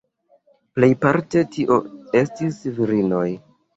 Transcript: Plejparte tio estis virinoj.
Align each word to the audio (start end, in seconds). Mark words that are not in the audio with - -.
Plejparte 0.77 1.43
tio 1.57 1.77
estis 2.23 2.59
virinoj. 2.79 3.27